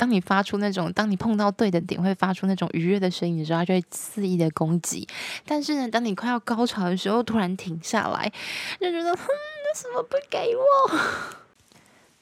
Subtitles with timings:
[0.00, 5.06] 当你发出那种，当你碰到对的点会发出那种愉悦的声音的时候，它就会肆意的攻击。
[5.44, 8.32] 但是呢，当你快要高潮的时候，突然停下来，
[8.80, 10.90] 就觉得， 哼，为什么不给我？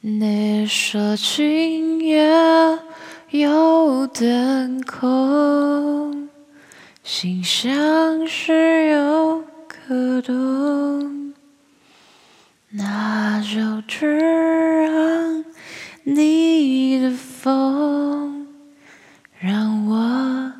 [0.00, 2.28] 你说今夜
[3.30, 6.28] 有点空，
[7.04, 9.44] 心像是有
[9.86, 11.32] 个洞，
[12.70, 15.44] 那就只让
[16.04, 17.10] 你的
[17.48, 18.46] 风，
[19.38, 20.52] 让我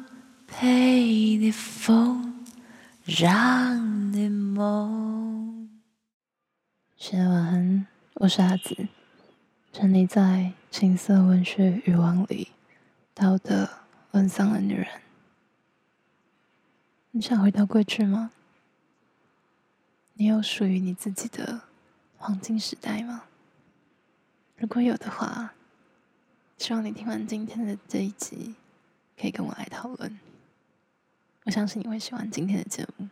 [0.46, 2.46] 陪你疯，
[3.05, 5.69] 让你梦。
[6.96, 8.88] 现在晚安，我是阿紫，
[9.70, 12.52] 沉溺在情色文学欲望里，
[13.12, 13.68] 道德
[14.12, 14.88] 沦丧的女人。
[17.10, 18.30] 你想回到过去吗？
[20.15, 21.60] 你有属于你自己的
[22.16, 23.24] 黄金时代吗？
[24.57, 25.52] 如果有的话，
[26.59, 28.55] 希望你听完今天的这一集，
[29.19, 30.19] 可以跟我来讨论。
[31.45, 33.07] 我相信你会喜欢今天的节目。《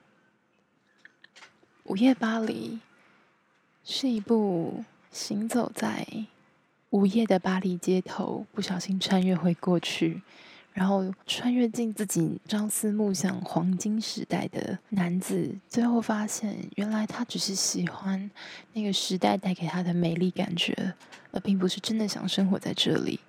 [1.84, 2.72] 午夜巴黎》
[3.84, 6.04] 是一部行走在
[6.90, 10.22] 午夜的巴黎街头，不小心穿越回过去。
[10.74, 18.30] 然后穿越进自己朝思暮想黄金时代的男子，最后发现原来他只是喜欢
[18.74, 20.92] 那个时代带给他的美丽感觉，
[21.30, 23.20] 而并不是真的想生活在这里。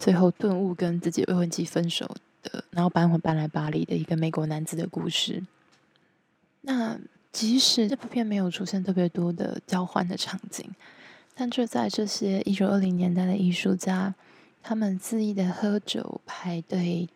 [0.00, 5.44] 最后顿悟跟自己未婚妻分手的，然后搬回搬来巴黎的一个美国男子的故事。
[6.62, 6.98] 那
[7.30, 10.68] 即使这部片没有出现特别多的交换的场景，
[11.34, 14.14] 但就在这些一九二零年代的艺术家。
[14.62, 17.08] 他们恣意的喝酒、排队、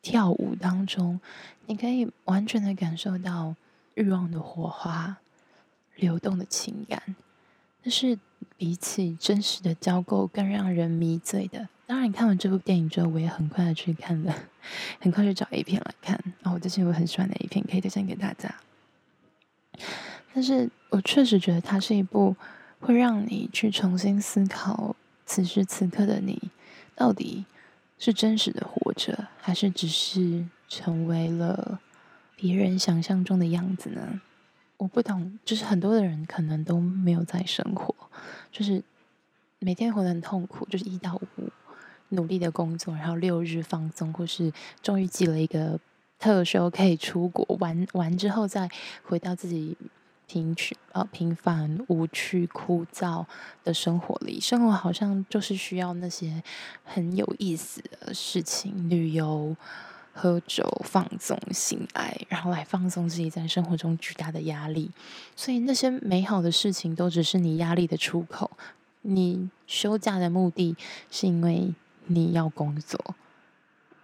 [0.00, 1.20] 跳舞当中，
[1.66, 3.56] 你可以完全的感受到
[3.94, 5.16] 欲望的火花、
[5.96, 7.16] 流动的情感。
[7.82, 8.16] 但是
[8.56, 11.68] 比起真实的交媾更让人迷醉的。
[11.86, 14.34] 当然，你看完这部电影之后，我也很快的去看了，
[15.00, 16.18] 很快去找 A 片来看。
[16.42, 18.54] 然后我最近有很喜欢的 A 片，可以推荐给大家。
[20.34, 22.36] 但是我确实觉得它是一部
[22.80, 26.50] 会让你去重新思考此时此刻的你。
[26.94, 27.46] 到底
[27.98, 31.80] 是真实的活着，还是只是成为了
[32.36, 34.20] 别人想象中的样子呢？
[34.78, 37.94] 我不懂，就是很多的人可能都没有在生活，
[38.50, 38.82] 就是
[39.58, 41.50] 每天活得很痛苦，就是一到五
[42.08, 44.50] 努力的工作，然后六日放松，或是
[44.82, 45.78] 终于挤了一个
[46.18, 48.68] 特休可以出国玩玩之后，再
[49.04, 49.76] 回到自己。
[50.30, 53.24] 平去呃平凡无趣枯燥
[53.64, 56.42] 的生活里，生活好像就是需要那些
[56.84, 59.56] 很有意思的事情，旅游、
[60.20, 64.90] 喝酒、放纵、性爱，然后来放松自己在生活中巨大的压力。
[65.36, 68.50] 所以那些美好的事情都只是你压力的出口。
[69.02, 70.76] 你休假的目的
[71.08, 71.72] 是因为
[72.06, 73.14] 你要工作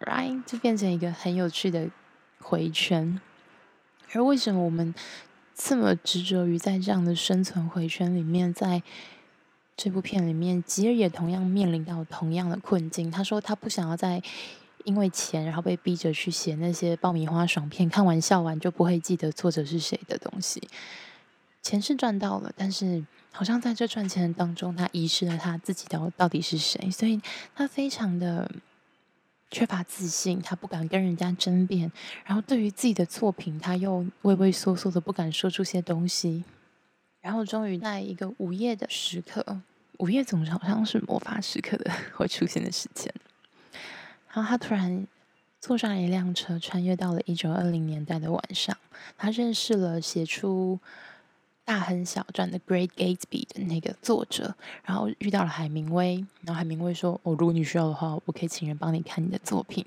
[0.01, 0.45] ，right？
[0.45, 1.91] 就变成一个很有趣的
[2.41, 3.21] 回圈。
[4.13, 4.95] 而为什么我们？
[5.57, 8.83] 这么执着于在这样的生存回圈里面，在
[9.77, 13.09] 这部片里面，吉尔也同样面临到同样的困境。
[13.09, 14.21] 他说他不想要在
[14.85, 20.63] 因为钱，然后被逼着去写那些爆米花爽片，看完笑完就不会记得作者是谁的东西。
[21.63, 27.21] 钱是赚到了，但是好像在这赚钱当中，他遗失了他自己到到底是谁，所以
[27.55, 28.51] 他非常的。
[29.51, 31.93] 缺乏自信，他不敢跟人家争辩，
[32.25, 36.43] 然后对于自己的作品，他又畏畏缩缩的不敢说出些东西。
[37.21, 39.61] 然后终于在一个午夜的时刻，
[39.99, 43.15] 午夜总是好像是魔法时刻的 会出现的时间。
[44.35, 45.07] 然后他突然
[45.61, 48.77] 坐上一辆车，穿越到了一九二零年代的晚上，
[49.17, 50.79] 他认识了写出。
[51.67, 59.83] 大亨小传的 Great Gatsby 的那个作者，然后遇到了海明威，然后海明威说：“哦，如果你需要的话，我可以请人帮你看你的作品。”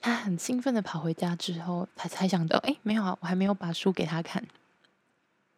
[0.00, 4.46] 他很兴奋的跑回家之后，他才想到：“哎，没有啊，我还没有把书给他看。”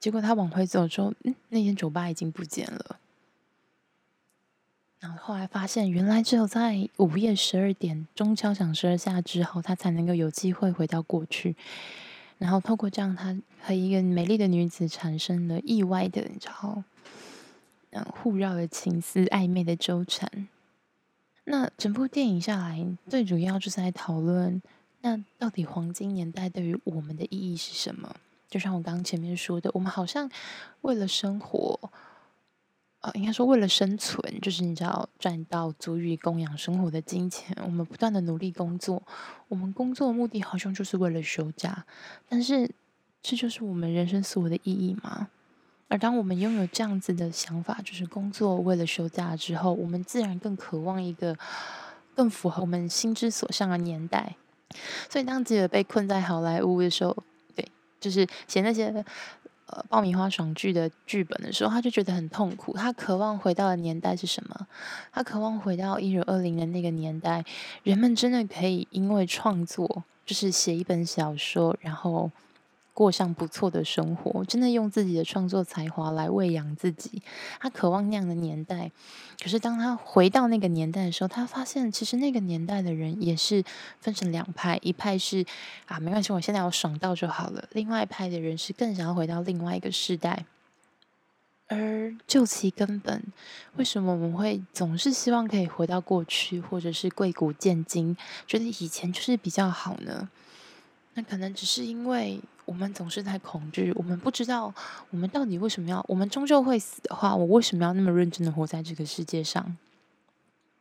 [0.00, 2.98] 结果他往回走之后，嗯，那间酒吧已经不见了。
[5.12, 11.56] 后来发现，原来只有在午夜十二点钟敲响十二下之后，他才能够有机会回到过去。
[12.38, 16.82] 然后透过这样，他和一个美丽的女子产生了意外的，你知道，
[17.90, 20.48] 嗯，互绕的情丝，暧昧的纠缠。
[21.44, 24.62] 那整部电影下来，最主要就是在讨论，
[25.02, 28.16] 那到底黄金年代对于我们的意义是什么？
[28.48, 30.30] 就像我刚刚前面说的，我们好像
[30.82, 31.90] 为了生活。
[33.04, 39.02] 呃，应该说，为了生存，就是你知道赚到足以供养生活的金钱，我们不断的努力工作。
[39.48, 41.84] 我们工作的目的好像就是为了休假，
[42.30, 42.70] 但是
[43.22, 45.28] 这就是我们人生所有的意义吗？
[45.88, 51.36] 而当我们拥有这样子的想法，就是工作为了休假之后，我们自然更渴望一个
[52.14, 54.34] 更符合我们心之所向的年代。
[55.10, 57.14] 所以，当吉尔被困在好莱坞的时候，
[57.54, 57.68] 对，
[58.00, 59.04] 就是写那些
[59.88, 62.74] 爆米花爽剧的剧本的时候，他就觉得很痛苦。
[62.74, 64.66] 他渴望回到的年代是什么？
[65.12, 67.44] 他渴望回到一九二零的那个年代，
[67.82, 72.30] 人们真的可以因为创作，就是写一本小说，然后。
[72.94, 77.20] 过上不错的生活，真的用自己的创作才华来喂养自己。
[77.60, 78.90] 他渴望那样的年代，
[79.42, 83.62] 可是当他回到那个年代的时候，他发现其实那个年代的人也是
[84.00, 85.44] 分成两派，一派是
[85.86, 90.46] 啊，没关系，我现在要爽到就好了；另外一派的人是更想要回到另外一个时代。
[91.66, 93.24] 而究其根本，
[93.76, 100.28] 为什么我们会总是希望可以回到过去，或者是贵古贱今，觉得以前就是比较好呢？
[101.14, 102.40] 那可能只是因为。
[102.66, 104.72] 我们总是在恐惧，我们不知道
[105.10, 106.02] 我们到底为什么要。
[106.08, 109.76] 我们终究会死的话，我为什么要那么认真的活在这个世界上？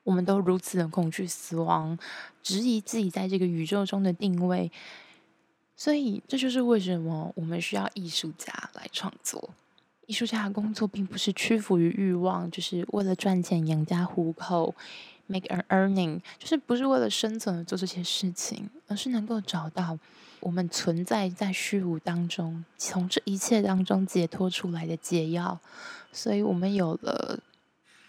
[0.06, 2.00] 我们都如此的恐惧死亡，
[2.42, 4.72] 质疑自己在这个宇宙中的定位。
[5.76, 9.50] 所以，这就是为什么我们需要艺术家来创作。
[10.06, 14.74] 艺术家的工作并不是屈服于欲望，就是为了赚钱养家糊口
[15.28, 19.98] ，make an earning，就是不是为了生存而做这些事情，而是能够找到。
[20.40, 25.58] 我们存在在虚无当中，从这一切当中解脱出来的解药，
[26.12, 27.40] 所以我们有了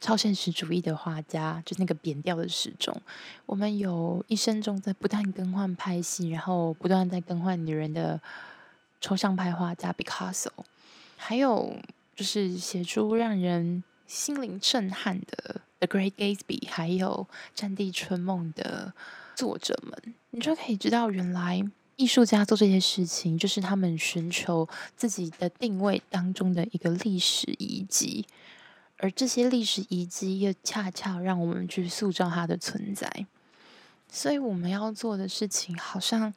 [0.01, 2.93] 超现实主义的画家，就那个扁掉的时钟；
[3.47, 8.21] 我们有一生中在不断更换拍戏，然后不断在更换女人的
[9.01, 10.51] 抽象派画家 Picasso，
[11.17, 11.77] 还有
[12.17, 18.95] 就是写出让人心灵震撼的 The Great Gatsby，还有《战地春梦》的
[19.35, 21.63] 作者们，你就可以知道原来。
[21.97, 28.27] 艺术家做这些事情，就是他们寻求自己的定位当中的一个历史遗迹，
[28.97, 33.27] 而这些历史遗迹又恰恰让我们去塑造它的存在。
[34.09, 36.35] 所以我们要做的事情，好像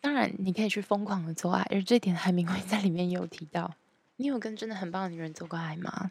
[0.00, 3.74] 当然你可以去疯狂的做爱，而这点海明威在里面也有提到。
[4.16, 6.10] 你有跟真的很棒的女人做过爱吗？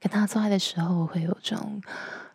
[0.00, 1.82] 跟他做爱的时候，会有种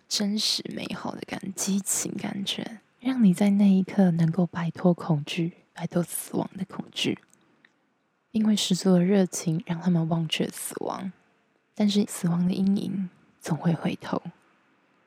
[0.07, 5.53] 真实美好的感激情感觉，让你在那一刻能够摆脱恐惧。
[5.73, 7.17] 摆脱死亡的恐惧，
[8.31, 11.11] 因为十足的热情让他们忘却死亡，
[11.73, 13.09] 但是死亡的阴影
[13.39, 14.21] 总会回头，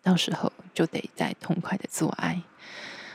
[0.02, 2.42] 到时候就得再痛快的做爱。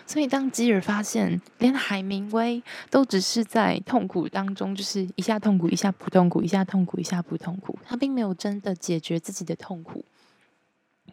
[0.09, 10.03] 所以，当吉尔发现连海明威都只是在痛苦当中，就是一下痛苦一下不痛苦，一下痛苦一下不痛苦，他并没有真的解决自己的痛苦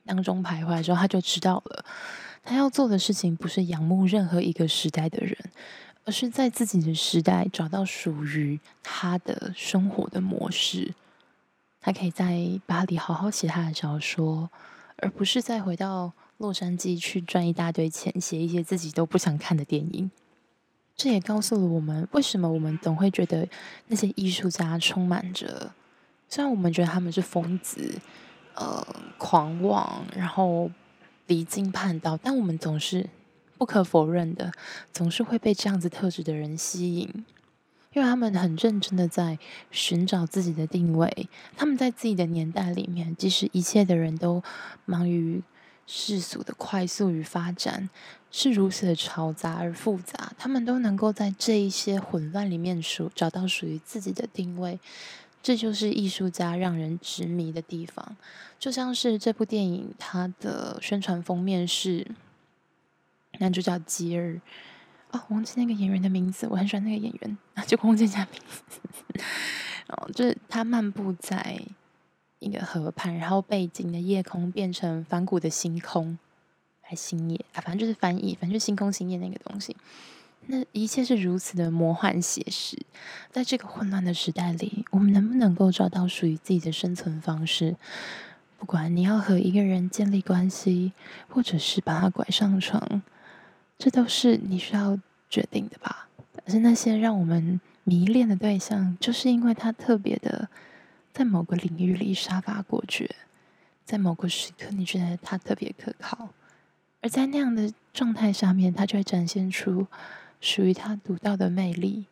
[0.06, 1.84] 当中徘徊的时候，他就知道了，
[2.42, 5.36] 他要做的事情不是仰慕任何一个时代的人。
[6.06, 10.94] 而是在自己的时代找到属于他的生活的模式，
[11.80, 14.48] 他可以在巴黎好好写他的小说，
[14.98, 20.10] 而不是再回到洛杉矶去赚一大堆钱，写一些自己都不想看的电影。
[20.94, 23.48] 这也告诉了我们，为什么我们总会觉得
[23.88, 25.72] 那些艺术家充满着，
[26.28, 28.00] 虽然我们觉得他们是疯子、
[28.54, 28.86] 呃
[29.18, 30.70] 狂妄，然后
[31.26, 33.08] 离经叛道，但我们总是。
[33.58, 34.52] 不可否认的，
[34.92, 37.08] 总是会被这样子特质的人吸引，
[37.94, 39.38] 因为他们很认真的在
[39.70, 41.26] 寻找自己的定位。
[41.56, 44.42] 他们在自己的年代里面，即使一切的人都
[44.84, 45.42] 忙于
[45.86, 47.88] 世俗的快速与发展，
[48.30, 54.78] 是如此的嘈杂而复杂，他们都能够在这一些混乱里面属找到属于自己的定位。
[55.42, 58.16] 这就是艺术家让人执迷的地方。
[58.58, 62.06] 就像是这部电影，它的宣传封面是。
[63.38, 64.40] 男主角吉尔，
[65.10, 68.80] 哦，忘记那个演员的名字，我很喜欢那个演员， 就忘记人家名字。
[69.92, 71.60] 哦，就是他漫步在
[72.38, 76.18] 一个河畔，然后背景的夜空变成反谷的星空，
[76.80, 79.76] 还星夜啊，反正就是翻译，反正就星空星夜那个东西。
[80.48, 82.78] 那一切是如此的魔幻写实，
[83.32, 87.74] 在这个混乱的时代里，我们能不能够找到属于自己的生存方式？
[88.58, 90.92] 不管你要和一个人建立关系，
[91.28, 93.02] 或者是把他拐上床。
[93.76, 96.08] 这都是你需要决定的吧？
[96.44, 100.48] 可是那些让我们迷恋的对象，就是因为他特别的，
[101.16, 103.08] 在某个领域里杀伐果决，
[103.86, 106.28] 在某个时刻你觉得他特别可靠，
[107.00, 109.86] 而在那样的状态下面，他就会展现出
[110.42, 112.04] 属于他独到的魅力。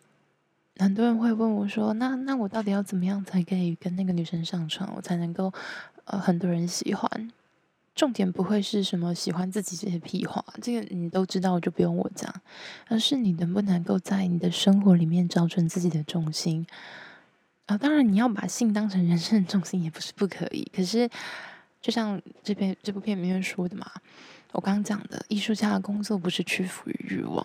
[0.79, 5.53] 很多人会问我说：“那那我到底要怎么样才可以跟那个女生上床，我才能够
[6.07, 7.31] 呃很多人喜欢？”
[7.95, 12.35] 重点不会是什么喜欢自己这些屁话，这个你都知道，就不用我讲。
[12.89, 16.67] 而是你能不能够在你的生活里面找准自己的重心，
[17.67, 20.71] 啊、当然你要把性当成人生的重心也不是不可以。
[20.75, 21.09] 可是，
[21.81, 23.91] 就像这篇这部片里面说的嘛，
[24.53, 27.45] 我刚刚讲的，艺术家的工作不是屈服于欲望。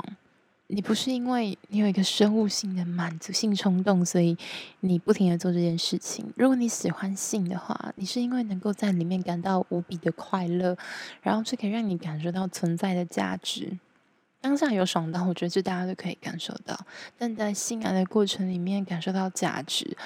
[0.72, 4.38] 你不是因为你有一个生物性的满足性冲动，所以
[4.82, 6.32] 你不停的做这件事情。
[6.36, 10.78] 如果你喜欢性的话，你是因为能够在里面感到无比的快乐，
[11.24, 13.80] 然后这可以让你感受到存在的价值。
[14.42, 16.86] 当下有爽到，我觉得这大家都可以感受到。
[17.18, 19.98] 但在性爱的过程里面感受到价值，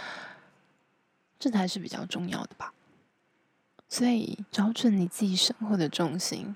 [1.39, 2.73] 这才是比较重要的吧。
[3.87, 6.55] 所以找准你自己生活的重心，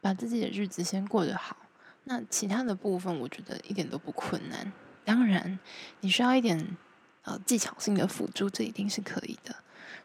[0.00, 1.56] 把自己的日子先过得好。
[2.02, 4.72] 那其他的部分，我觉得一点都不困难。
[5.04, 5.58] 当然，
[6.00, 6.76] 你需要一点
[7.22, 9.54] 呃技巧性的辅助，这一定是可以的。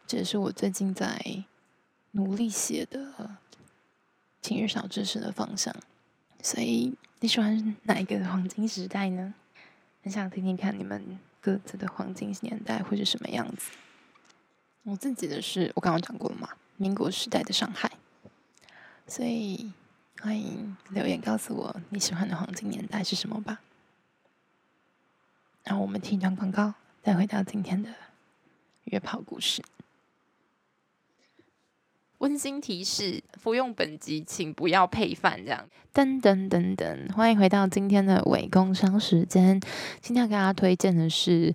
[0.06, 1.44] 这也是我最近在
[2.12, 3.36] 努力写的
[4.40, 5.74] 情欲小知识的方向。
[6.42, 9.34] 所以你喜欢哪一个黄金时代呢？
[10.02, 13.70] 很想听听看你们各自的黄金年代会是什么样子。
[14.82, 17.92] 我自己的是我刚刚讲过了嘛，民国时代的上海。
[19.06, 19.72] 所以。
[20.22, 23.62] 欢迎留言告诉我你喜欢的黄金年代是什么吧。
[25.64, 27.88] 然后我们听一段广告，再回到今天的
[28.84, 29.64] 约炮故事。
[32.20, 35.42] 温馨提示：服用本集请不要配饭。
[35.42, 39.58] 这样，噔噔噔噔，欢迎回到今天的伪工商时间。
[40.02, 41.50] 今天要给大家推荐的是，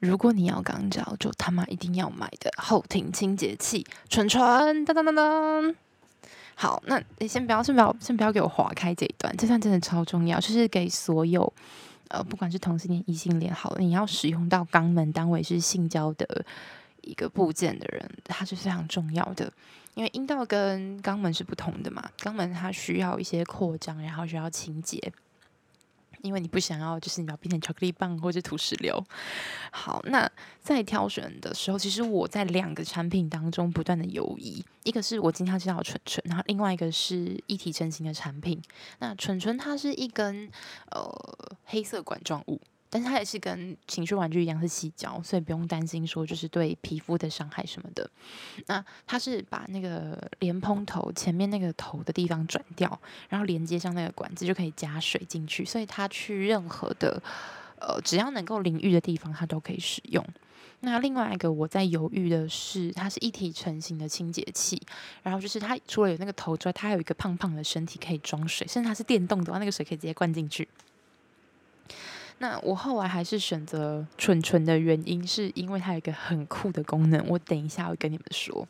[0.00, 5.74] 如果你要肛交，就他妈一定要买的后庭清洁器，纯纯，噔噔噔噔。
[6.54, 11.52] 好，那你先不要，先不要，先不要给我划开这一段，这段真的超重要，就是给所有
[12.08, 16.42] 呃，不管是同性恋、异性恋，好了，你要使用到肛门单位是性交的
[17.02, 19.52] 一个部件的人，它是非常重要的，
[19.94, 25.12] 因为阴道跟肛门是不同的嘛，肛门它需要一些扩张，然后需要清洁。
[26.22, 29.04] 因为你不想要，就是你要变成巧克力棒或者土石流。
[29.72, 30.30] 好，那
[30.60, 38.62] 在挑选的时候，其实我在两个产品当中不断的犹豫，一个是我今天要介绍的纯纯，然后另外一个是一体成型的产品。
[39.00, 40.48] 那纯纯它是一根
[40.92, 41.02] 呃
[41.64, 42.60] 黑色管状物。
[42.94, 48.08] 但是它也是跟情趣玩具一样是矽胶，所以不用担心说就是对皮肤的伤害什么的。
[48.66, 57.22] 那它是把那个莲蓬头前面那个头的地方转掉，然后连接上那个管子就可以加水进去，所以它去任何的
[57.80, 60.22] 呃只要能够淋浴的地方它都可以使用。
[60.80, 64.82] 那另外一个我在犹豫的是，它是一体成型的清洁器，
[65.22, 70.68] 然后就是它除了有那个头之外，它还有一个胖胖的身体可以装水，甚至它是电动的话，那个水可以直接灌进去。
[72.42, 78.66] 那我后来还是选择蠢蠢的原因，是因为它有一个很酷的功能，我等一下会跟你们说。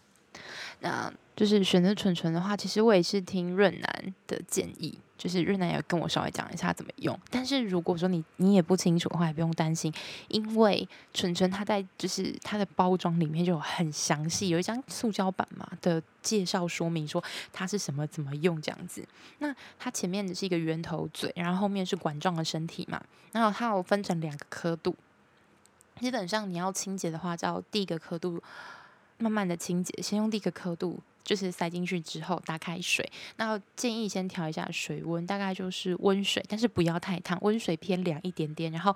[0.80, 4.98] 那就是选择蠢蠢的话，其实我也是听润南的建议。
[5.22, 9.94] 就是瑞南也跟我稍微讲一下怎么用，但是如果说你你也不清楚的话，也不用担心，
[10.26, 19.06] 因为纯纯它在就是它的包装里面就有很详细，有一张塑胶板嘛的介绍说明，说它是什么怎么用这样子。
[19.38, 23.00] 那它前面的是一个圆头嘴，然后后面是管状的身体嘛，
[23.30, 24.96] 然后它有分成两个刻度，
[26.00, 28.42] 基本上你要清洁的话，叫第一个刻度
[29.18, 30.98] 慢慢的清洁，先用第一个刻度。
[31.24, 38.94] 就是塞进去之后打开水，那建议先调一下水温，大概就是温水，但是不要太烫，温水偏凉一点点，然后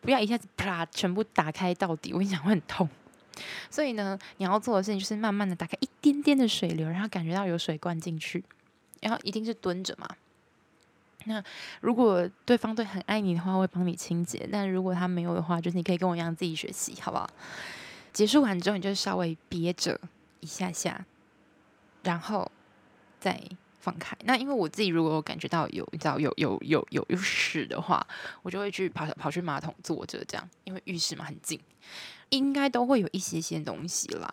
[0.00, 2.88] 不要一下子啪全部打开到底，我跟你讲会很痛。
[3.70, 8.42] 所以呢，你要做的事情就是慢慢的打开一点点的水流，然后感觉到有水灌进去，
[9.00, 10.08] 然后一定是蹲着嘛。
[11.24, 11.42] 那
[11.80, 17.28] 如果对方对很爱你的话，会帮你清洁，但如果他没有的话，就是你可以跟我一样自己学习，好不好？
[18.12, 20.00] 结束完之后，你就稍微憋着
[20.40, 21.04] 一下下。
[22.08, 22.50] 然后
[23.20, 23.38] 再
[23.80, 24.16] 放开。
[24.24, 28.04] 那因为我自己如果感觉到有，你知道有有有有有屎的话，
[28.42, 31.60] 我就会去跑跑去马桶坐着这样，因为浴室嘛很近，
[32.30, 34.32] 应该都会有一些些东西啦。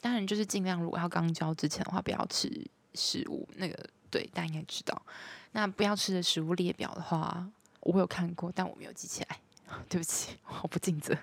[0.00, 2.48] 当然就是尽量如果要肛交之前的话，不要吃
[2.94, 3.48] 食物。
[3.56, 3.76] 那个
[4.08, 5.02] 对，大家应该知道。
[5.50, 7.44] 那不要吃的食物列表的话，
[7.80, 9.40] 我有看过，但我没有记起来。
[9.88, 11.16] 对不起，我不尽责。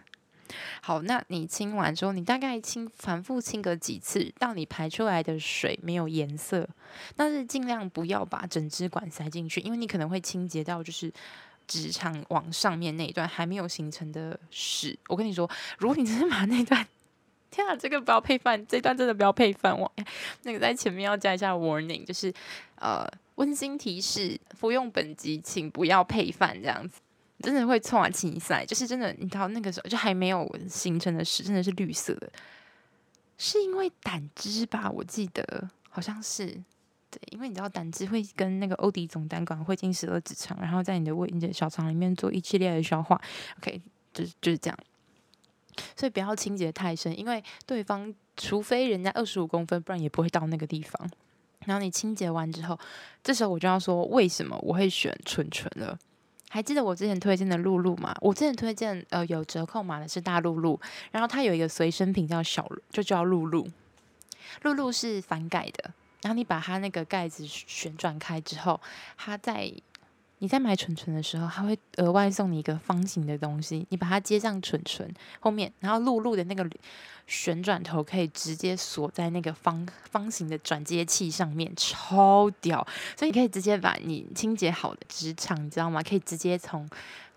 [0.82, 6.68] 好，那你清完之后，你大概清反复清个几次，到你排出来的水没有颜色，
[7.16, 11.12] 但是尽量不要把整支管塞进去，因为你可能会清洁到就是
[11.68, 14.98] 直肠往上面那一段还没有形成的屎。
[15.08, 15.50] 我跟你说，
[15.80, 16.86] 如果你只是把那段，
[17.50, 19.78] 天啊，这个不要配饭，这段真的不要配饭。
[19.78, 19.92] 我
[20.44, 22.32] 那个在前面要加一下 warning，就是
[22.76, 23.04] 呃
[23.36, 27.00] 温馨提示，服用本集请不要配饭这样子。
[27.42, 32.32] 真的会冲啊起赛，就是真的，你知道那个时候就还没有形成的屎，真的是绿色的，
[33.38, 34.90] 是因为胆汁吧？
[34.90, 36.46] 我记得好像是，
[37.12, 43.20] 对，因为你知道胆汁会跟那个欧迪总胆管会进十二指肠，然后在你的胃、你的小肠里面做一系列的消化。
[43.58, 43.82] OK，
[44.14, 44.78] 就是就是这样。
[45.98, 51.10] 所以不要清洁太深，因为对方除非人家二十五公分，不然也不会到那个地方。
[51.66, 52.80] 然后你清洁完之后，
[53.22, 56.00] 这时候我就要说为什么我会选纯纯了。
[56.56, 58.16] 还记得我之前推荐的露露吗？
[58.22, 60.80] 我之前推荐呃有折扣码的是大露露，
[61.12, 63.68] 然后它有一个随身品叫小，就叫露露。
[64.62, 68.80] 露露是翻盖的，然后你把它那个盖子旋转开之后，
[69.18, 69.70] 它在。
[70.40, 76.70] 你在买纯纯的时候，他会额外送你一个方形的东西，你把它接上纯纯后面，然后露露的那个
[77.26, 82.86] 旋转头可以直接锁在那个方方形的转接器上面，超屌！
[83.18, 86.04] 所以你可以直接把你清洁好的职场，你知道吗？
[86.04, 86.88] 可以直接从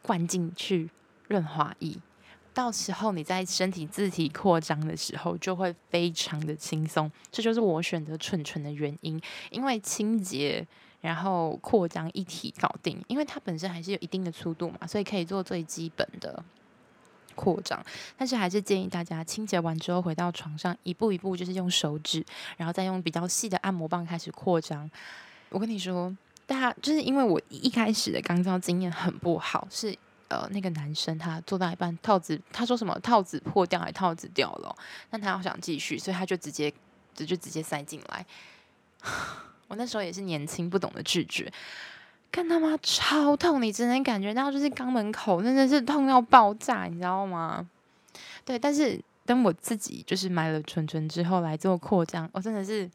[0.02, 0.90] 灌进去
[1.28, 1.96] 润滑液，
[2.52, 7.10] 到时候你在身体自体扩张的时候就会非常的轻松。
[7.30, 10.66] 这就是我选择纯纯的原因，因为清洁。
[11.00, 16.42] 然后扩张一体搞定，因为它本身还是有一定的粗度嘛，所以可以做最基本的
[17.36, 17.80] 扩张。
[18.16, 22.24] 但是还是建议大家清洁完之后回到床上，一步一步就是用手指，
[22.56, 24.90] 然后再用比较细的按摩棒开始扩张。
[25.50, 26.14] 我跟你说，
[26.46, 34.76] 大家就是因为我一开始的肛交经验很不好，是呃那个男生他做到一半套子，他说什么套子破掉还套子掉了，
[35.08, 36.72] 但他要想继续，所以他就直接
[37.14, 38.26] 就就直接塞进来。
[39.68, 41.52] 我那时候也是年轻不懂得拒绝，
[42.32, 47.68] 看他妈超痛，你只能感觉到就是肛门口真的是痛到爆炸，你知道吗？
[48.44, 52.90] 对，但是等我自己就是买了纯纯之后来做扩张，我真的是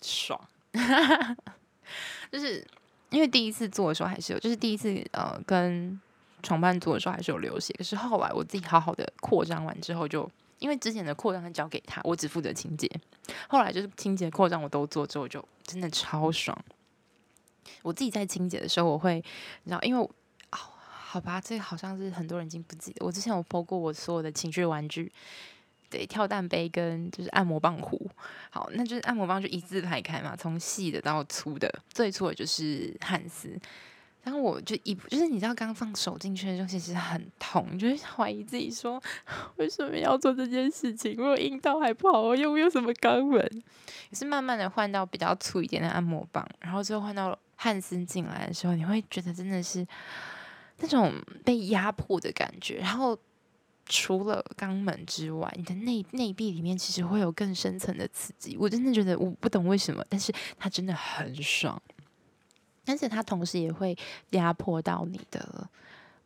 [0.00, 0.40] 爽，
[2.30, 2.64] 就是
[3.10, 6.00] 因为第一次做的时候还是有，就是第一次呃跟
[6.42, 10.30] 床伴做的时候还是有流血，可是后来我自己好好的扩张完之后就。
[10.64, 12.90] 因为之前的扩张交给他，我只负责清洁。
[13.48, 16.58] 后来就是清洁、扩张我都做之后，就真的超爽。
[17.82, 19.16] 我自己在清洁的时候，我会，
[19.64, 23.04] 你知道，因为哦，好吧，这个好像是很多人已经不记得。
[23.04, 25.12] 我之前有播过我所有的情趣玩具，
[25.90, 28.10] 对，跳蛋杯跟就是按摩棒壶。
[28.48, 33.60] 好，那就是按摩棒就一字排开嘛，从细的到粗的，最粗的就是汉斯。
[34.24, 39.00] 然后我就一就是你知道，刚放手进去的时候其实很痛，就会怀疑自己说
[39.56, 41.14] 为什么要做这件事情？
[41.14, 43.62] 如果阴道还不好用，用什么肛门？
[44.10, 49.86] 也是慢慢的换到比较粗一点的按摩棒，然后最后换到汉斯进来的时候，你会觉得真的是
[50.78, 51.12] 那种
[51.44, 52.78] 被压迫的感觉。
[52.78, 53.18] 然后
[53.86, 58.56] 除了肛门之外，你的内内壁里面其实会有更深层的刺激。
[58.58, 61.80] 我真的觉得我不懂为什么，但是它真的很爽。
[62.84, 63.96] 但是它同时也会
[64.30, 65.68] 压迫到你的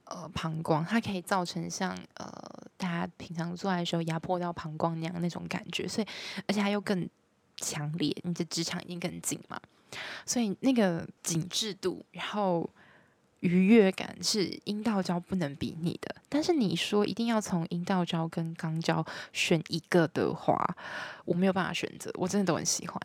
[0.04, 2.30] 呃膀胱，它可以造成像呃
[2.76, 6.06] 大家平常做爱的时候压迫到膀胱那样那种感觉，所以
[6.46, 7.08] 而且它又更
[7.56, 9.60] 强烈，你的直肠一定更紧嘛，
[10.24, 12.68] 所以那个紧致度，然后
[13.40, 16.14] 愉悦感是阴道交不能比拟的。
[16.28, 20.76] 但是你说一定要从阴道交跟肛交选一个的话，
[21.24, 23.00] 我没有办法选择，我真的都很喜欢。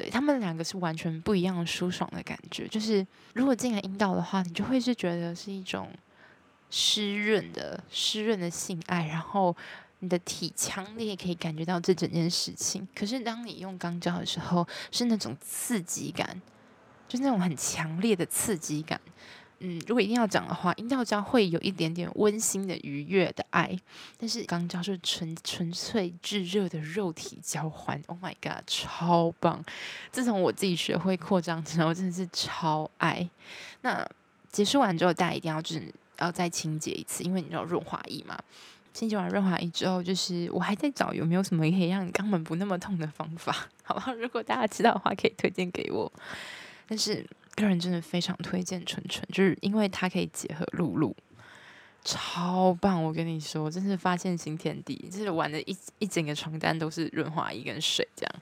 [0.00, 5.90] 对，他们两个是完全不一样的舒爽的感觉，就是如果进来阴道的话，你就会是觉得是一种
[6.70, 9.54] 湿润的湿润的性爱，然后
[9.98, 12.88] 你的体腔你也可以感觉到这整件事情。
[12.94, 16.40] 可是当你用肛交的时候，是那种刺激感，
[17.06, 18.98] 就是那种很强烈的刺激感。
[19.62, 23.78] 嗯，如果一定要讲的话，阴道交会有一点点温馨的愉悦的爱，
[24.16, 28.02] 但是肛交是纯纯粹炙热的肉体交换。
[28.06, 29.62] Oh my god，超棒！
[30.10, 33.28] 自从我自己学会扩张之后，真的是超爱。
[33.82, 34.08] 那
[34.50, 38.38] 结束完之后，大家一定要就是要再清洁一次，因为你知道润滑液嘛。
[38.94, 44.14] 清洁完润滑液之后，就是我还在找有没有什么可以让你肛门不那么痛的方法，好不好？
[44.14, 46.10] 如果大家知道的话，可以推荐给我。
[46.88, 47.26] 但是。
[47.60, 51.14] 个人真的非常推荐纯纯，就是因为它可以结合露露，
[52.04, 53.02] 超棒！
[53.02, 58.34] 我跟你说，真是发现新天地，就是玩的一一整个床单都是润滑液跟水这样。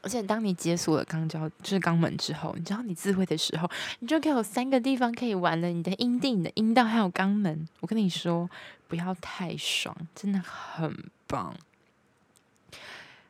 [0.00, 7.68] 而且当你解锁了肛交，就是肛门之后，你知道你自慰的时候，你就可以有三个地方可以玩了：你的阴蒂、你的阴道还有肛门。
[7.80, 8.48] 我跟你说，
[8.86, 11.52] 不要太爽，真的很棒。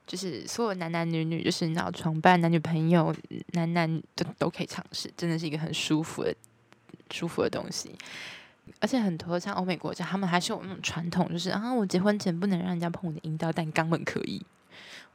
[0.08, 3.14] 就是所有男男女女，就是你知道床伴、男女朋友、
[3.52, 6.34] 男男都都可以尝试，真的是一个很舒服的、
[7.10, 7.94] 舒服的东西。
[8.80, 14.42] 而且很多像欧美国家，他们还是有那种传统，就是啊，我结婚前不能让人家碰我的阴道，但肛门可以。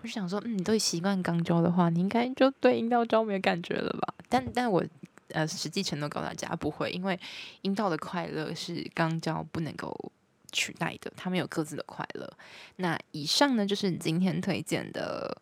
[0.02, 4.14] 我就想说，嗯，你都习惯肛交的话，你应该就对阴道交没有感觉了吧？
[4.30, 4.84] 但但我
[5.30, 7.20] 呃，实际承诺告诉大家不会，因为
[7.62, 10.12] 阴道的快乐是肛交不能够。
[10.54, 12.32] 取代的，他们有各自的快乐。
[12.78, 15.42] 那以上呢，就是今天推荐的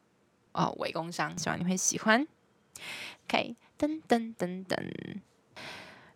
[0.54, 2.26] 哦，伪工商，希望你会喜欢。
[3.28, 4.78] OK，噔噔噔噔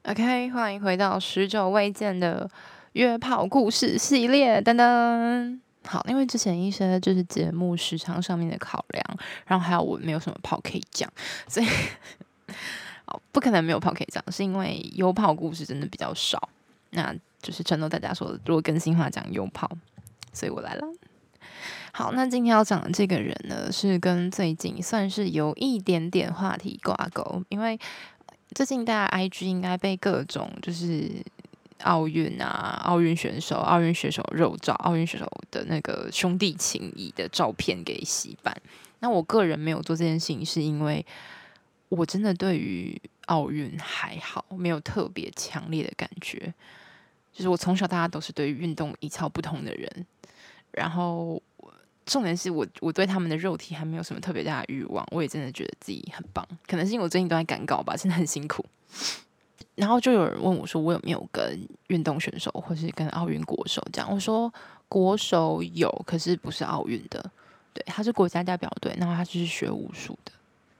[0.03, 2.49] ，OK，欢迎回到许久未见的
[2.93, 5.59] 约炮故事系列噔噔。
[5.85, 11.07] 好，因为之前一些就是节目时长上面的考量，然后还有我没有什么炮可以讲，
[11.47, 11.67] 所以
[13.05, 16.49] 哦，不可能没有炮可以讲，是因为有炮故事真的比较少。
[16.89, 19.69] 那就是承诺大家说，如果更新话讲优炮，
[20.33, 20.87] 所以我来了。
[21.93, 27.79] 好，那今天要讲的这个人呢，是跟最近算是有一点点话题挂钩，因为
[28.55, 31.09] 最近大家 IG 应该被各种就是
[31.83, 38.59] 奥运啊、奥运选手、奥运选手肉照、奥运选手的那个兄弟情谊的照片给洗版。
[38.99, 41.05] 那我个人没有做这件事情，是因为
[41.89, 46.53] 我真的对于奥运还好，没有特别强烈的感觉。
[47.35, 50.07] 就是我从小到大都是对运动一窍不通的人，
[50.71, 51.39] 然后。
[52.07, 56.47] 重点是我，我对他们的肉体还没有什么特别大的欲望，我也真的觉得自己很棒。
[56.67, 58.63] 可能是因为我最近都在赶稿吧，真的很辛苦。
[59.73, 64.07] 然后就有人问我说，我有没有跟运动选手或是跟奥运国手这样？
[64.13, 64.53] 我说
[64.87, 67.31] 国手有，可是不是奥运的。
[67.73, 70.31] 对，他是国家代表队，然后他就是学武术的。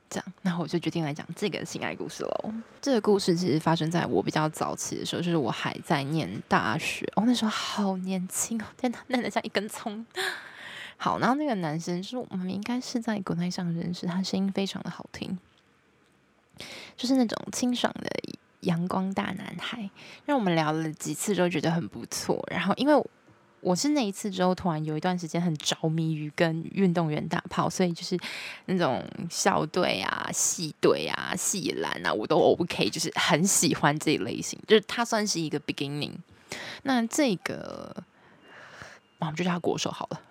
[0.09, 2.53] 这样，然后我就决定来讲这个性爱故事喽。
[2.81, 7.05] 这个故事其实发生在我比较早期的时候，就是我还在念大学。
[7.15, 10.05] 哦，那时候好年轻哦，天哪， 嫩得像一根葱。
[10.97, 15.37] 好，然后那个男生就是我们应该是在国内上认识，他声音非常的好听，
[16.95, 18.09] 就是那种清爽的
[18.61, 19.89] 阳光大男孩。
[20.25, 22.41] 让我们聊了几次之后觉得很不错。
[22.49, 22.93] 然后因为
[23.65, 28.15] 我是那一次之后，突然有一段时间很着迷于跟运动员打炮，所以就是
[28.67, 34.59] 那种校队啊、系队啊、系篮啊，我都 OK，就是很喜欢这一类型。
[34.67, 36.13] 就是他算是一个 beginning。
[36.83, 38.03] 那这个。
[39.17, 40.21] 我们就叫他国手好了。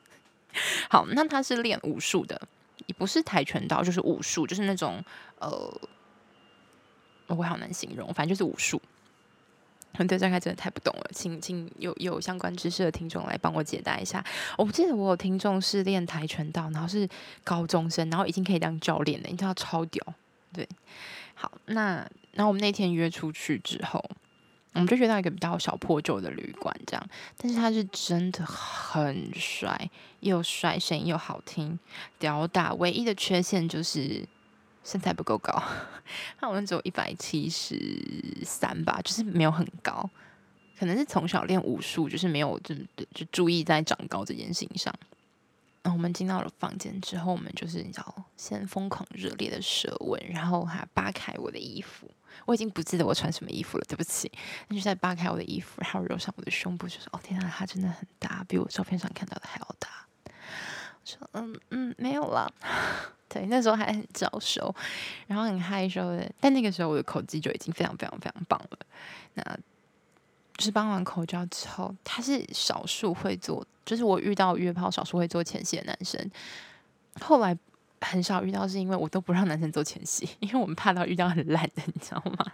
[0.88, 2.40] 好，那他是练武术的，
[2.86, 5.04] 也不是跆拳道，就是武术，就是那种
[5.38, 5.80] 呃，
[7.26, 8.80] 我会好难形容，反正就是武术。
[10.04, 14.24] 对，这概真的太不懂了，请请有有相关知识的听众来帮我解答一下。
[14.58, 17.08] 我不记得我有听众是练跆拳道，然后是
[17.44, 20.04] 高中生，然后已经可以当教练了，你知道超屌。
[20.52, 20.68] 对，
[21.34, 24.04] 好，那然后我们那天约出去之后。
[24.72, 29.88] 我们就约到一个比较小破旧的旅馆，这样，但是他是真的很帅，
[30.20, 31.78] 又帅，声音又好听，
[32.18, 32.74] 屌打。
[32.74, 34.22] 唯一的缺陷就是
[34.86, 35.52] 身材不够高，
[36.38, 37.76] 他好像只有一百七十
[38.44, 40.08] 三吧，就是没有很高，
[40.78, 42.72] 可能是从小练武术，就是没有就
[43.12, 44.94] 就注意在长高这件事情上。
[45.82, 52.08] 然后我们进到了房间之后，我们就是你知道，先疯狂热烈的舌吻，然后还扒开我的衣服。
[52.44, 54.30] 我已经不记得我穿什么衣服了，对不起。
[54.68, 59.88] 那就在扒开我的衣服，然后揉上我的胸部，就说：“哦天啊，它真的很大，比我照片上看到的还要大。”
[61.06, 62.52] 说：“嗯嗯，没有了。
[63.28, 64.74] ”对，那时候还很早熟，
[65.26, 66.30] 然后很害羞的。
[66.40, 68.78] 但那个时候我的口技就已经非常非常非常棒了。
[69.34, 69.42] 那
[70.56, 76.30] 就是帮完口交之后，他是少数会做，就是我遇到约炮少数会做前戏的男生。
[77.20, 77.56] 后来。
[78.02, 82.52] 很少遇到，是因为我都不让男生做前戏， 因为我们怕到遇到很烂的， 你知道吗？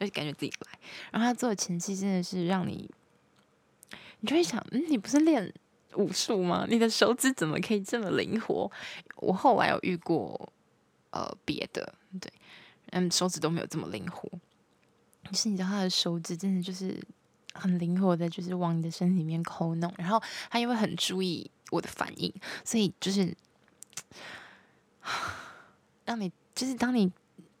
[0.00, 0.78] 就是感觉自己来。
[1.12, 2.90] 然后他做的前戏真的是让你，
[4.20, 5.52] 你就会想，嗯，你不是练
[5.96, 6.66] 武术吗？
[6.68, 8.70] 你的手指怎么可以这么灵活？
[9.16, 10.52] 我后来有遇过，
[11.10, 12.32] 呃，别的，对，
[12.90, 14.28] 嗯，手指都没有这么灵活。
[15.28, 17.00] 可是你知道他的手指真的就是
[17.54, 19.92] 很灵活的，就是往你的身体里面抠弄。
[19.96, 22.32] 然后他因为很注意我的反应，
[22.64, 23.36] 所以就是。
[26.04, 27.10] 让你就是当你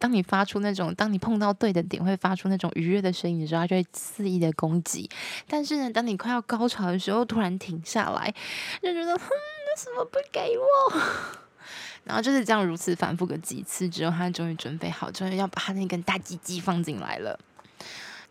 [0.00, 5.08] 当你发出那种当你碰到对的点会发出那种愉悦的声音的时候，它就会肆意的攻击。
[5.46, 8.34] 但是呢，当你快要高潮的时候，突然停下来，
[8.82, 11.00] 就觉得哼，为什么不给我？
[12.02, 17.38] 然后就是这样如此反复个几次之后，他终于准备好，终于要把他那根大鸡鸡放进来了。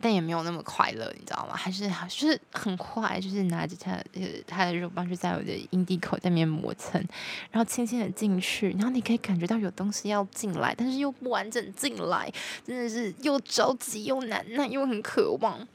[0.02, 1.56] 但也没有那么快乐，你知道吗？
[1.56, 4.02] 还是就是很快，就是拿着他
[4.48, 7.04] 他的肉棒就在我的阴蒂口在那磨蹭，
[7.52, 12.32] 然后轻轻的进去，然后你可以感觉到有东西要进来，但是又不完整进来，
[12.66, 15.68] 真的是又着急又难耐又很渴望。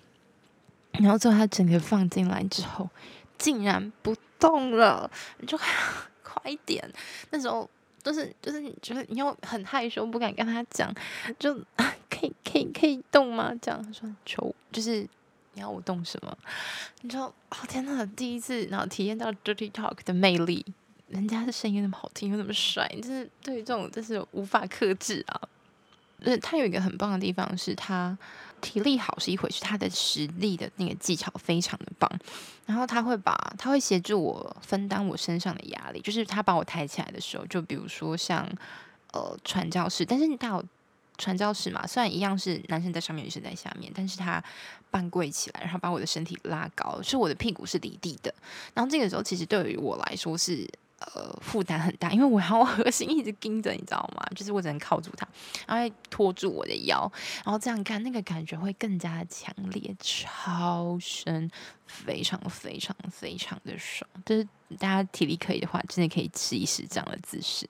[0.93, 2.89] 然后最后他整个放进来之后，
[3.37, 5.59] 竟然不动了，你就
[6.25, 6.83] 快点。
[7.31, 7.69] 那时候
[8.03, 10.91] 就是就是你觉得你又很害羞，不敢跟他讲，
[11.39, 11.61] 就。
[12.45, 13.53] 可以可以动吗？
[13.61, 15.01] 这样他说求，就是
[15.55, 16.37] 你要我动什么？
[17.03, 20.65] 你知道哦，天呐，第一次然后体验到 dirty talk 的魅力，
[21.09, 25.41] 人家的声音那么好听又那么帅，就是对于这种就是无法克制啊。
[26.21, 28.17] 就是他有一个很棒的地方是他
[28.61, 32.11] 体力好是一回事，他的实力的那个技巧非常的棒。
[32.65, 38.49] 然后他会把他会协助我分担我身上的压力，就是他把我抬起来的时候，就比如说像
[39.13, 40.65] 呃传教士，但是你带我。
[41.17, 44.43] 传教士嘛，虽然一样是男生在上面，女生在下面，但是他
[44.91, 48.35] 半跪起来，然后把我的身体拉高，所以我的屁股是离地的。
[48.75, 54.25] 然后这个时候，其实对于我来说是呃负担很大，因为我要核心一直盯着，你知道吗？
[54.35, 55.27] 就是我只能靠住它，
[55.67, 57.11] 然后拖住我的腰，
[57.45, 61.51] 然后这样看，那个感觉会更加强烈，超深，
[61.87, 64.09] 非常非常非常的爽。
[64.25, 64.45] 就是
[64.79, 67.69] 大家体力可以的话，真的可以试一试这样的姿势。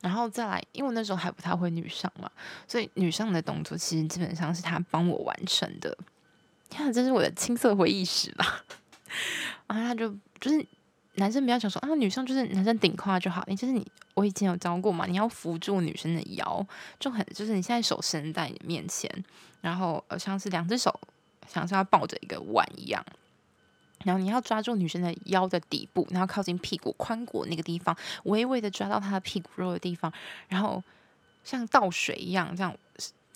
[0.00, 2.30] 然后再来，因为那时候还不太会女上嘛，
[2.66, 5.96] 所以女上的动作其实基本上是他帮我完成的。
[6.70, 8.64] 看，这是我的青涩回忆史吧。
[9.66, 10.08] 然后他就
[10.40, 10.64] 就是
[11.14, 13.84] 男生不要想说啊，女生就是男生顶胯就好，你就是你
[14.14, 16.64] 我以前有教过嘛，你要扶住女生的腰，
[17.00, 19.10] 就很就是你现在手伸在你面前，
[19.60, 21.00] 然后呃像是两只手
[21.46, 23.04] 像是要抱着一个碗一样。
[24.04, 30.12] 然后你要抓住女生的腰的底部，然后靠近屁股髋骨那个地方，微微的抓到她的屁股肉的地方，
[30.48, 30.82] 然后
[31.44, 32.74] 像倒水一样，这样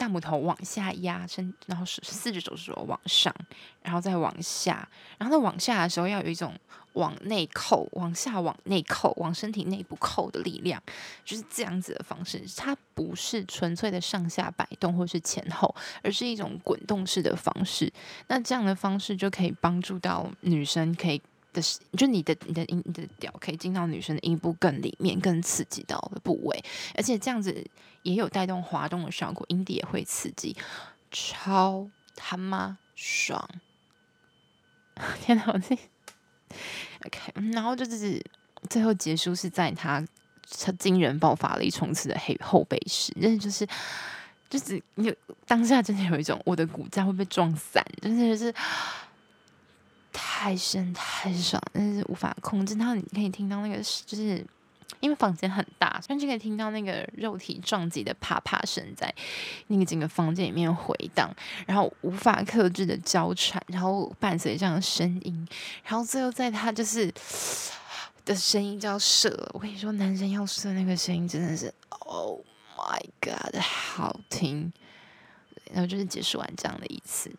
[0.02, 3.32] 大拇头往下压伸，然后是四只手指头往上，
[3.82, 6.52] 然后再往下，然后在往下的时候要有一种。
[6.94, 10.78] 往内扣，往下往内扣，往身体内部扣的力量，
[11.24, 12.44] 就是这样子的方式。
[12.54, 17.90] 它不是纯粹的上下摆动或是前后，而是一种滚动式的方式。
[18.26, 21.18] 那这样的方式就可以帮助到女生，可以
[21.52, 21.62] 的，
[21.96, 26.64] 就你的你的阴你的屌可以进到女生的阴部更里面，更刺激到的部位。
[26.94, 27.64] 而且这样子
[28.02, 30.56] 也有带动滑动的效果，阴蒂也会刺激，
[31.10, 33.48] 超他妈爽！
[35.20, 35.78] 天哪，我这。
[37.06, 38.22] OK，然后就是
[38.68, 40.04] 最后结束是在他
[40.60, 43.66] 他惊人爆发力冲刺的黑后背时，真的就是
[44.50, 45.12] 就是你
[45.46, 48.54] 当下真的有一种我的骨架会被撞散，真的是
[50.12, 52.74] 太深太爽，但是无法控制。
[52.76, 54.44] 然后你可以听到那个就是。
[55.00, 59.12] 因为房间很大，甚至可以听到那个肉体撞击的啪啪声在
[59.66, 61.28] 那个整个房间里面回荡，
[61.66, 65.48] 然后无法克制的娇喘，然后伴随这样的声音，
[65.82, 67.12] 然后最后在他就是
[68.24, 69.50] 的声音就要射了。
[69.54, 72.38] 我跟你说，男生要射那个声音真的是，Oh
[72.76, 74.72] my God，好听。
[75.72, 77.34] 然后就是结束完这样的一次，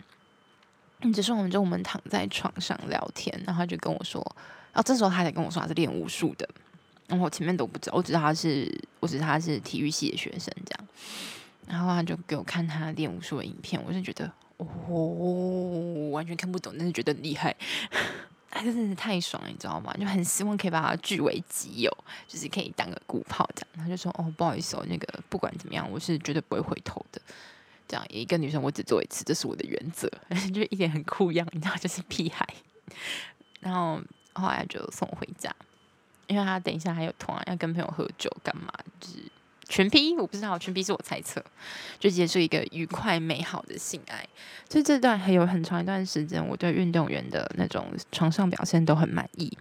[1.12, 4.22] 只是我们就我们躺在床上聊天，然后他就跟我说，
[4.74, 6.48] 哦，这时候他才跟我说他是练武术的。
[7.08, 10.88] 然后我前面都不知道，我知道他是，我只知道他是体育系的学生这样。
[11.68, 17.56] 然后他就给我看他练武术的影片，我就觉得哦，完全看不懂，但是觉得厉害，
[18.52, 19.94] 哎，真的是太爽了，你知道吗？
[20.00, 23.86] 就很希望可以把他据为己有，就是可以当个鼓炮这样。
[23.86, 27.22] 他就说哦，不好意思哦，那个不管怎么样，我是绝对不会回头的。
[27.94, 30.10] 这样一个女生我只做一次，这是我的原则。
[30.52, 32.44] 就一点很酷样，你知道，就是屁孩。
[33.60, 34.02] 然后
[34.34, 35.56] 后来就送我回家。
[36.26, 38.74] 因为他等一下还有团，要跟朋友喝酒干嘛？
[39.00, 39.18] 就是
[39.68, 41.44] 全批，我不知道，全批是我猜测，
[42.00, 44.28] 就结束一个愉快美好的性爱。
[44.68, 49.56] 就这段还有很长一段时间，我对运动员的那种床上表现都很满意，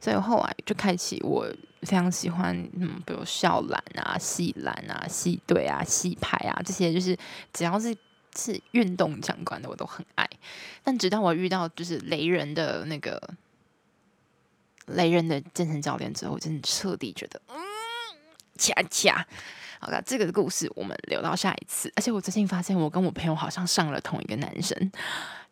[0.00, 1.46] 所以后来就开启我
[1.82, 7.16] 非常喜欢，嗯，比如校篮啊、系篮啊、系队啊、系排啊这些，就是
[7.52, 7.96] 只要是
[8.36, 10.28] 是运动相关的，我都很爱。
[10.82, 13.20] 但直到我遇到就是雷人的那个。
[14.92, 17.54] 雷人的健身教练之后，我真的彻底觉得，嗯，
[18.56, 19.26] 恰恰，
[19.80, 21.92] 好了，这个故事我们留到下一次。
[21.94, 24.90] 而且我最近发现，我跟我朋友好像上了同一个男生，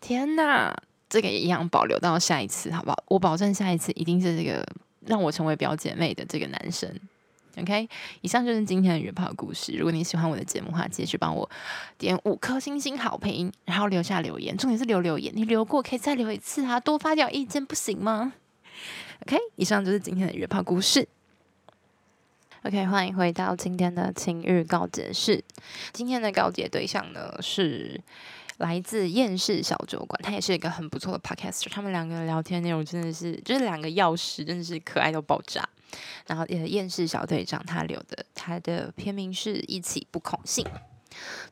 [0.01, 0.75] 天哪，
[1.11, 3.05] 这个也一样保留到下一次，好不好？
[3.09, 4.67] 我保证下一次一定是这个
[5.07, 6.93] 让我成为表姐妹的这个男生。
[7.59, 7.89] OK，
[8.21, 9.73] 以上就是今天的约炮故事。
[9.73, 11.49] 如果你喜欢我的节目的话，记得去帮我
[11.97, 18.35] 点五颗星星好评，然后留下留言，重点是留留言，你留过可以再留一次啊，多发表意见不行吗
[19.23, 21.09] ？OK，以上就是今天的约炮故事。
[22.65, 25.43] OK，欢迎回到今天的情欲告解室。
[25.93, 27.99] 今天的告解对象呢是
[28.59, 31.69] 来自厌世小酒馆，他也是一个很不错的 Podcaster。
[31.71, 35.69] 他们两个聊天内容真的是，就是两个钥匙，真的是可爱到爆炸。
[36.27, 40.67] 然后，呃，厌世小队长他留的，他的片名是一起不恐性。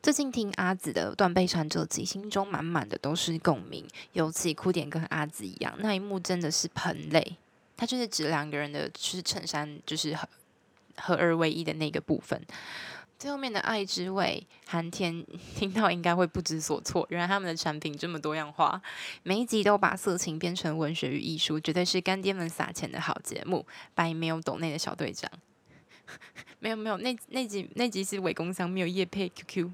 [0.03, 7.37] 最近听阿紫的《断背山》这集，心中满满的都是共鸣，尤其哭点跟阿紫一样，那一幕真的是喷泪。
[7.77, 10.27] 他就是指两个人的，就是衬衫，就是合
[10.97, 12.39] 合二为一的那个部分。
[13.17, 15.25] 最后面的爱之味，韩天
[15.55, 17.05] 听到应该会不知所措。
[17.09, 18.81] 原来他们的产品这么多样化，
[19.23, 23.65] 每一集都把色情变成文学与艺术，绝对是干爹们撒钱的好节目。
[23.93, 25.31] 拜没有懂内的小队长。
[26.59, 29.71] 没有没有，那那集那集是伪工商，没有业配 QQ。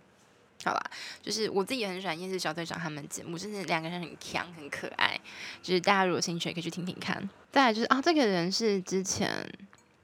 [0.63, 0.91] 好吧，
[1.23, 5.19] 就是我自己也很喜欢夜市小队长他们节目，就是两个人很强很可爱，
[5.63, 7.27] 就是大家如果有兴趣也可以去听听看。
[7.51, 9.51] 再来就是啊，这个人是之前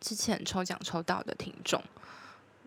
[0.01, 1.79] 之前抽奖抽到的听众，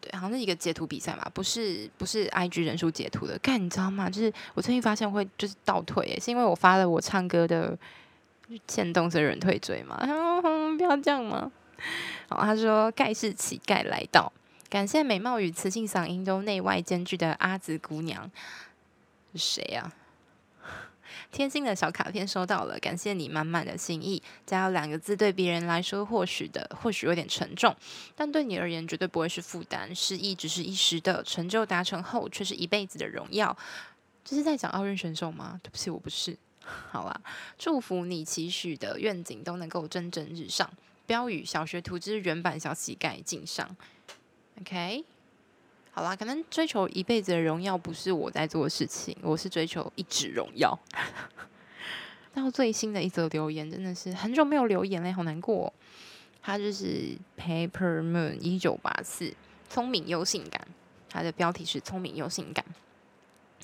[0.00, 3.38] 对，好像是一个截图比赛嘛，不是不是 IG 人数截图的。
[3.38, 4.08] 干，你知道吗？
[4.08, 7.76] 就是我最近发现会就是倒退，是因为我发了我唱歌的
[8.66, 9.96] 限动，所以有人退追嘛。
[10.76, 11.50] 不要这样嘛。
[12.28, 14.32] 好，他说盖世乞丐来到，
[14.68, 18.30] 感谢美貌与磁性嗓音都内外兼具的阿紫姑娘，
[19.34, 19.92] 是谁呀？
[21.32, 24.22] 贴心的小卡片收到了，感谢你满满的心意。
[24.44, 27.74] 加油两个字对别人来说或许的或许有点沉重，
[28.14, 29.94] 但对你而言绝对不会是负担。
[29.94, 33.56] 失意只是一时的，成就达成后却是一辈子的荣耀。
[34.24, 35.60] 这是在讲奥运选手吗？
[35.62, 36.36] 对不起，我不是。
[36.62, 37.20] 好啦，
[37.58, 40.70] 祝福你期许的愿景都能够蒸蒸日上。
[41.06, 43.76] 标语：小学徒之原版小乞丐敬上。
[44.60, 45.04] OK。
[46.00, 50.74] 好啦，可能追求一辈子的荣耀不是我在做的事情，我是追求一纸荣耀。
[52.32, 55.72] 到最新的一则留言真的是很久没有留言嘞，好难过哦。
[56.40, 59.30] 他就是 Paper Moon 一九八四，
[59.68, 60.66] 聪明又性感。
[61.10, 62.64] 他的标题是聪明又性感。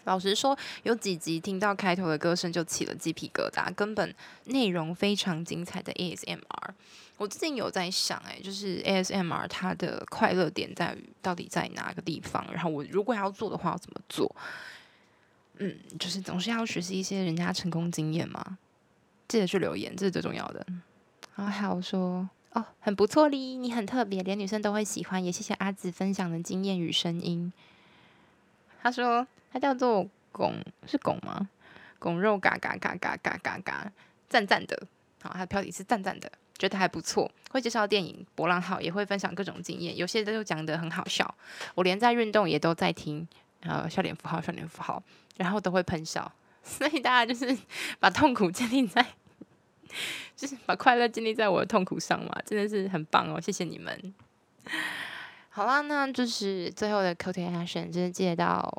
[0.06, 4.14] 老实说，有几集听到开头的歌声就起了鸡皮疙瘩，根本
[4.46, 6.70] 内容非常精彩的 ASMR。
[7.18, 12.46] 我最近有在想，哎，就是 ASMR 它的快乐点在于到底在哪个地方？
[12.52, 14.34] 然后我如果要做的话，要怎么做？
[15.58, 18.58] 嗯，就是总是要学习一些人家成功经验嘛。
[19.26, 20.64] 记得去留言，这是最重要的。
[21.34, 25.24] 然后还有说，哦，很不错哩，你很特别，连女生都会喜欢。
[25.24, 27.52] 也谢谢阿紫分享的经验与声音。
[28.86, 29.26] 他说。
[29.52, 30.52] 他叫做拱，
[30.86, 31.48] 是拱吗？
[31.98, 33.90] 拱肉嘎嘎嘎嘎嘎嘎嘎，
[34.28, 34.86] 赞赞的。
[35.22, 37.30] 好，他的标题是赞赞的，觉得还不错。
[37.48, 41.34] 会介绍电影《波浪号》，也会分享各种经验，有些都讲得很好笑。
[41.74, 43.26] 我连在运动也都在听，
[43.60, 45.02] 呃笑脸符号，笑脸符号，
[45.38, 46.30] 然后都会喷笑。
[46.62, 47.56] 所以大家就是
[47.98, 49.02] 把痛苦建立在，
[50.36, 53.40] 就是把快乐建立在我的痛苦上嘛，真的是很棒哦！
[53.40, 54.14] 谢谢你们。
[55.56, 58.70] 好啦，那就是最后的 call to action，就是接到。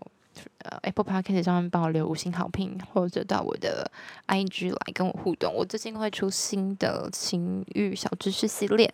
[0.60, 3.90] 呃，Apple Podcast 上面帮我留五星好评，或者到我的
[4.28, 5.52] IG 来跟我互动。
[5.52, 8.94] 我最近会出新的情欲小知识系列，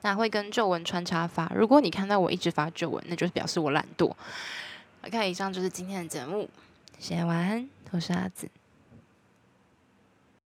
[0.00, 1.52] 那会跟皱纹穿插发。
[1.54, 4.10] 如果你看到我一直发皱纹，那就是表示我懒惰。
[5.02, 6.48] OK，以上就是今天的节目，
[6.98, 8.48] 谢谢，晚安，我是阿紫。